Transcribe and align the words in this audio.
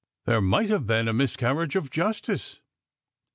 There 0.25 0.41
might 0.41 0.69
have 0.71 0.87
been 0.87 1.07
a 1.07 1.13
miscarriage 1.13 1.75
of 1.75 1.91
justice." 1.91 2.59